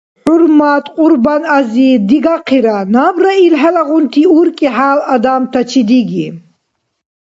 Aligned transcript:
ХӀурматла 0.25 0.93
Кьурбан-ази, 0.95 1.89
дигахъира 2.07 2.77
набра 2.93 3.31
ил 3.45 3.55
хӀелагъунти 3.61 4.23
уркӀи-хӀял, 4.37 4.99
адамтачи 5.13 5.81
диги. 5.89 6.27